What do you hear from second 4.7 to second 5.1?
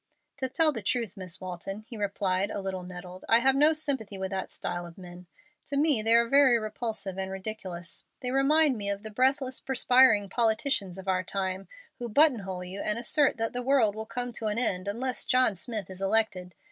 of